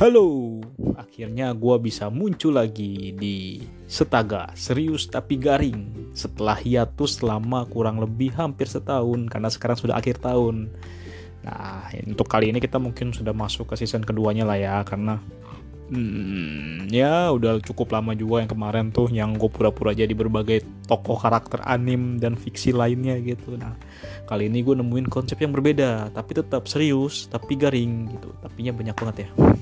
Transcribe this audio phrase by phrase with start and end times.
[0.00, 0.56] Halo,
[0.96, 8.32] akhirnya gue bisa muncul lagi di Setaga, serius tapi garing Setelah hiatus selama kurang lebih
[8.32, 10.72] hampir setahun Karena sekarang sudah akhir tahun.
[11.44, 15.20] Nah, untuk kali ini kita mungkin sudah masuk ke season keduanya lah ya Karena
[15.92, 21.20] hmm, ya udah cukup lama juga yang kemarin tuh Yang gue pura-pura jadi berbagai tokoh
[21.20, 23.52] karakter anim dan fiksi lainnya gitu.
[23.60, 23.76] Nah,
[24.24, 28.32] kali ini gue nemuin konsep yang berbeda Tapi tetap serius, tapi garing gitu.
[28.40, 29.60] Tapinya banyak banget ya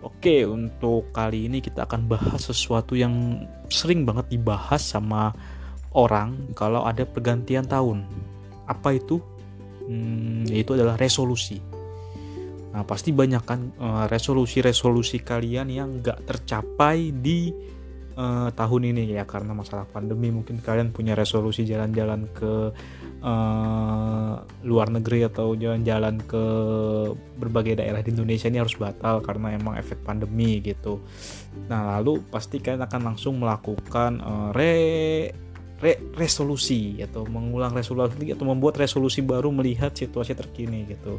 [0.00, 5.36] Oke, untuk kali ini kita akan bahas sesuatu yang sering banget dibahas sama
[5.92, 8.08] orang kalau ada pergantian tahun.
[8.64, 9.20] Apa itu?
[9.84, 11.60] Hmm, yaitu adalah resolusi.
[12.70, 17.52] Nah, pasti banyak kan eh, resolusi-resolusi kalian yang gak tercapai di
[18.20, 22.52] uh, tahun ini ya karena masalah pandemi mungkin kalian punya resolusi jalan-jalan ke
[23.24, 24.34] uh,
[24.68, 26.44] luar negeri atau jalan-jalan ke
[27.40, 31.00] berbagai daerah di Indonesia ini harus batal karena emang efek pandemi gitu.
[31.72, 34.74] Nah lalu pasti kalian akan langsung melakukan uh, re,
[35.80, 41.16] re resolusi atau mengulang resolusi atau membuat resolusi baru melihat situasi terkini gitu.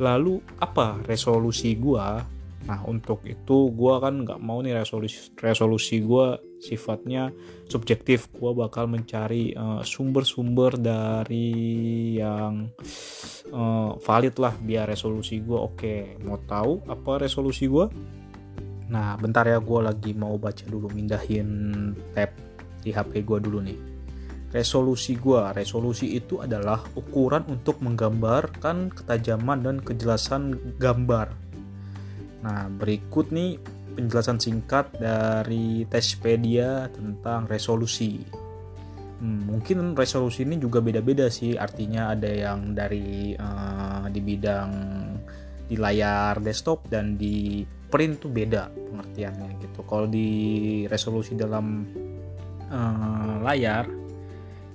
[0.00, 2.24] Lalu apa resolusi gua
[2.62, 7.34] Nah untuk itu gue kan nggak mau nih resolusi resolusi gue sifatnya
[7.66, 8.30] subjektif.
[8.30, 11.50] Gue bakal mencari eh, sumber-sumber uh, dari
[12.22, 12.70] yang
[13.50, 16.22] uh, valid lah biar resolusi gue oke.
[16.22, 17.86] Mau tahu apa resolusi gue?
[18.92, 22.30] Nah bentar ya gue lagi mau baca dulu mindahin tab
[22.82, 23.78] di HP gue dulu nih.
[24.52, 31.32] Resolusi gue, resolusi itu adalah ukuran untuk menggambarkan ketajaman dan kejelasan gambar
[32.42, 33.58] Nah, berikut nih
[33.94, 38.22] penjelasan singkat dari Tespedia tentang resolusi.
[39.22, 44.70] Hmm, mungkin resolusi ini juga beda-beda sih, artinya ada yang dari uh, di bidang
[45.70, 49.86] di layar desktop dan di print tuh beda pengertiannya gitu.
[49.86, 50.28] Kalau di
[50.90, 51.86] resolusi dalam
[52.66, 53.86] uh, layar,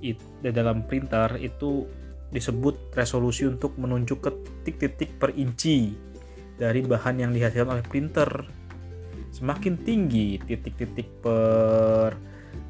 [0.00, 1.84] it, dalam printer itu
[2.32, 4.30] disebut resolusi untuk menunjuk ke
[4.64, 5.92] titik-titik per inci
[6.58, 8.28] dari bahan yang dihasilkan oleh printer.
[9.30, 12.18] Semakin tinggi titik-titik per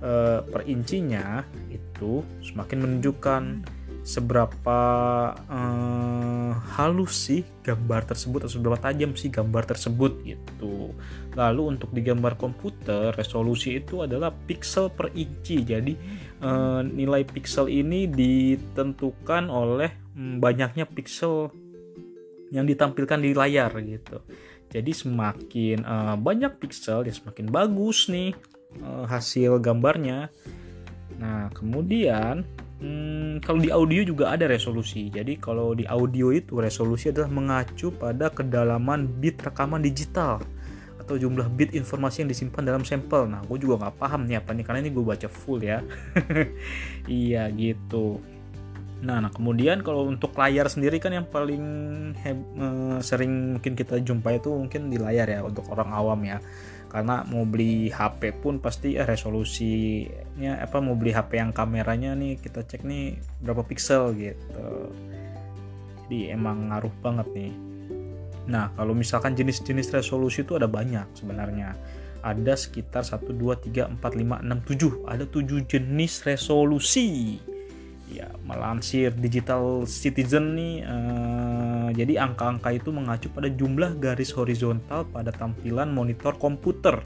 [0.04, 3.43] uh, per incinya itu semakin menunjukkan
[4.09, 4.81] seberapa
[5.37, 10.97] uh, halus sih gambar tersebut atau seberapa tajam sih gambar tersebut gitu.
[11.37, 15.60] Lalu untuk di gambar komputer resolusi itu adalah pixel per inci.
[15.60, 15.93] Jadi
[16.41, 21.53] uh, nilai pixel ini ditentukan oleh um, banyaknya pixel
[22.53, 24.25] yang ditampilkan di layar gitu.
[24.69, 28.36] Jadi semakin uh, banyak pixel ya semakin bagus nih
[28.84, 30.28] uh, hasil gambarnya.
[31.16, 32.44] Nah kemudian
[32.81, 35.09] hmm, kalau di audio juga ada resolusi.
[35.09, 40.41] Jadi kalau di audio itu resolusi adalah mengacu pada kedalaman bit rekaman digital
[41.09, 43.25] atau jumlah bit informasi yang disimpan dalam sampel.
[43.25, 45.80] Nah, gue juga nggak paham nih apa nih karena ini gue baca full ya.
[47.09, 48.20] iya gitu.
[48.98, 51.64] Nah, nah kemudian kalau untuk layar sendiri kan yang paling
[52.19, 56.42] eh, sering mungkin kita jumpai itu mungkin di layar ya untuk orang awam ya.
[56.88, 62.41] Karena mau beli HP pun pasti ya resolusinya apa mau beli HP yang kameranya nih
[62.41, 64.91] kita cek nih berapa pixel gitu.
[66.09, 67.53] Jadi emang ngaruh banget nih.
[68.48, 71.76] Nah, kalau misalkan jenis-jenis resolusi itu ada banyak sebenarnya.
[72.25, 75.04] Ada sekitar 1 2 3 4 5 6 7.
[75.06, 77.38] Ada 7 jenis resolusi
[78.08, 85.32] ya melansir digital citizen nih uh, jadi angka-angka itu mengacu pada jumlah garis horizontal pada
[85.32, 87.00] tampilan monitor komputer.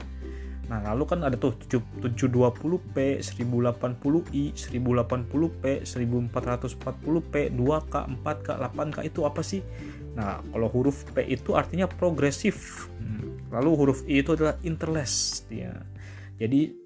[0.71, 7.93] Nah lalu kan ada tuh 720p 1080i 1080p 1440p 2k
[8.23, 9.61] 4k 8k itu apa sih?
[10.15, 12.87] Nah kalau huruf p itu artinya progresif.
[12.97, 15.83] Hmm, lalu huruf i itu adalah interlaced ya.
[16.39, 16.82] Jadi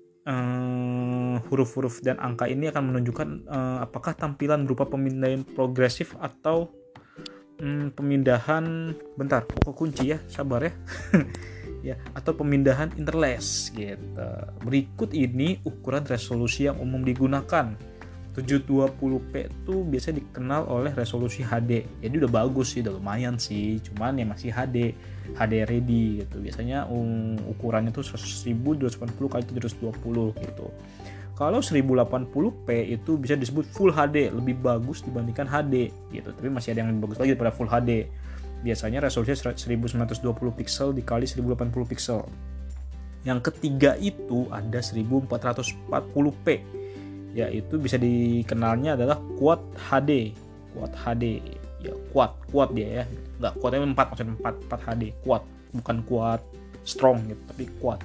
[1.48, 6.68] huruf-huruf dan angka ini akan menunjukkan uh, apakah tampilan berupa pemindahan progresif atau
[7.64, 10.18] um, pemindahan bentar pokok kunci ya?
[10.28, 10.74] Sabar ya.
[11.86, 14.28] Ya atau pemindahan interlace gitu.
[14.66, 17.78] Berikut ini ukuran resolusi yang umum digunakan
[18.38, 23.82] 720p itu biasa dikenal oleh resolusi HD jadi udah bagus sih udah lumayan sih.
[23.82, 24.94] Cuman ya masih HD
[25.34, 26.38] HD ready gitu.
[26.38, 28.86] Biasanya um, ukurannya tuh 1280
[29.26, 30.68] kali 720 gitu.
[31.38, 36.30] Kalau 1080p itu bisa disebut full HD lebih bagus dibandingkan HD gitu.
[36.30, 38.06] Tapi masih ada yang lebih bagus lagi daripada full HD
[38.62, 42.26] biasanya resolusinya 1920 pixel dikali 1080 pixel
[43.28, 46.48] yang ketiga itu ada 1440p
[47.38, 50.34] yaitu bisa dikenalnya adalah Quad HD
[50.74, 51.24] Quad HD
[51.78, 53.04] ya kuat kuat dia ya.
[53.38, 55.44] Nggak kuatnya 4 maksudnya 4 4 HD kuat
[55.78, 56.42] bukan kuat
[56.82, 58.00] strong gitu tapi kuat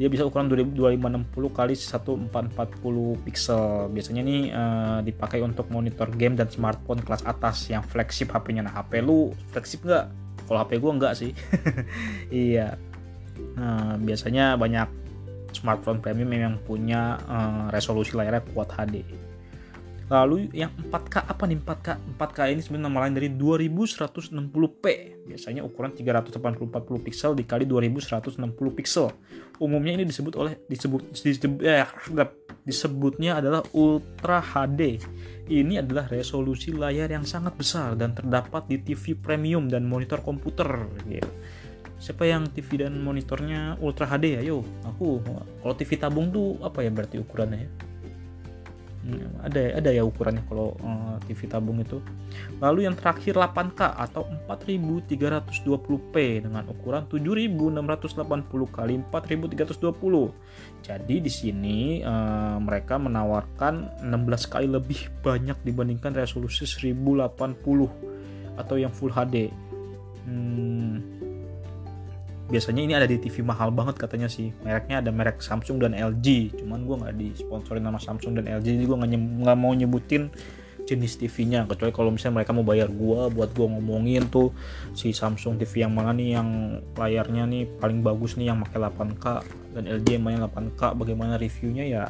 [0.00, 3.92] dia bisa ukuran 2560 kali 1440 pixel.
[3.92, 8.72] Biasanya nih uh, dipakai untuk monitor game dan smartphone kelas atas yang flagship HP-nya nah
[8.82, 10.08] HP lu flagship nggak?
[10.48, 11.32] Kalau HP gue nggak sih.
[12.32, 12.80] Iya.
[13.56, 14.88] Nah, biasanya banyak
[15.52, 19.04] smartphone premium yang punya uh, resolusi layarnya kuat HD
[20.12, 21.88] Lalu yang 4K apa nih 4K?
[22.20, 24.84] 4K ini sebenarnya nama lain dari 2160p.
[25.24, 26.36] Biasanya ukuran 380
[27.00, 29.08] pixel dikali 2160 pixel.
[29.56, 31.88] Umumnya ini disebut oleh disebut, disebut eh,
[32.68, 35.00] disebutnya adalah Ultra HD.
[35.48, 40.92] Ini adalah resolusi layar yang sangat besar dan terdapat di TV premium dan monitor komputer.
[41.08, 41.30] Gitu.
[42.02, 44.42] Siapa yang TV dan monitornya Ultra HD ya?
[44.42, 45.22] Yo, aku.
[45.62, 47.70] Kalau TV tabung tuh apa ya berarti ukurannya ya?
[49.02, 52.02] Hmm, ada ada ya ukurannya kalau uh, eh, TV tabung itu.
[52.58, 57.70] Lalu yang terakhir 8K atau 4320p dengan ukuran 7680
[58.74, 60.82] kali 4320.
[60.82, 68.90] Jadi di sini uh, mereka menawarkan 16 kali lebih banyak dibandingkan resolusi 1080 atau yang
[68.90, 69.54] Full HD.
[70.22, 71.22] Hmm,
[72.52, 74.52] biasanya ini ada di TV mahal banget katanya sih.
[74.60, 78.84] Mereknya ada merek Samsung dan LG cuman gue nggak disponsorin nama Samsung dan LG jadi
[78.84, 78.98] gue
[79.40, 80.28] nggak mau nyebutin
[80.82, 84.50] jenis TV-nya kecuali kalau misalnya mereka mau bayar gue buat gue ngomongin tuh
[84.98, 86.48] si Samsung TV yang mana nih yang
[86.98, 89.24] layarnya nih paling bagus nih yang pakai 8K
[89.78, 92.04] dan LG yang main 8K bagaimana reviewnya ya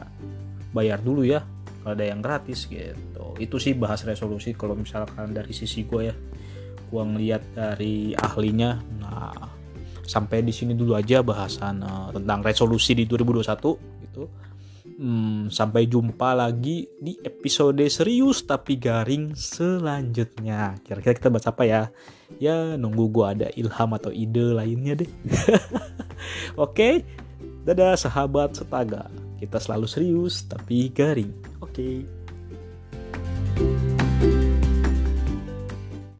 [0.72, 1.44] bayar dulu ya.
[1.84, 3.36] Kalau ada yang gratis gitu.
[3.38, 6.14] Itu sih bahas resolusi kalau misalkan dari sisi gue ya.
[6.88, 8.80] Gue ngeliat dari ahlinya.
[9.02, 9.61] Nah
[10.02, 14.24] sampai di sini dulu aja bahasan uh, tentang resolusi di 2021 gitu.
[15.02, 20.78] Hmm, sampai jumpa lagi di episode serius tapi garing selanjutnya.
[20.84, 21.82] Kira-kira kita bahas apa ya?
[22.38, 25.10] Ya nunggu gua ada ilham atau ide lainnya deh.
[26.64, 27.02] Oke,
[27.66, 29.10] dadah sahabat setaga.
[29.42, 31.34] Kita selalu serius tapi garing.
[31.58, 32.21] Oke.